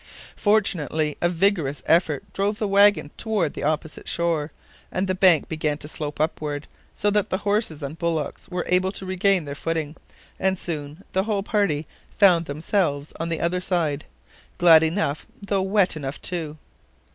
Fortunately 0.35 1.15
a 1.21 1.29
vigorous 1.29 1.83
effort 1.85 2.23
drove 2.33 2.57
the 2.57 2.67
wagon 2.67 3.11
toward 3.17 3.53
the 3.53 3.61
opposite 3.61 4.07
shore, 4.09 4.51
and 4.91 5.05
the 5.05 5.13
bank 5.13 5.47
began 5.47 5.77
to 5.77 5.87
slope 5.87 6.19
upward, 6.19 6.65
so 6.95 7.11
that 7.11 7.29
the 7.29 7.37
horses 7.37 7.83
and 7.83 7.99
bullocks 7.99 8.49
were 8.49 8.65
able 8.67 8.91
to 8.93 9.05
regain 9.05 9.45
their 9.45 9.53
footing, 9.53 9.95
and 10.39 10.57
soon 10.57 11.03
the 11.11 11.25
whole 11.25 11.43
party 11.43 11.85
found 12.09 12.47
themselves 12.47 13.13
on 13.19 13.29
the 13.29 13.39
other 13.41 13.61
side, 13.61 14.05
glad 14.57 14.81
enough, 14.81 15.27
though 15.39 15.61
wet 15.61 15.95
enough 15.95 16.19
too. 16.19 16.57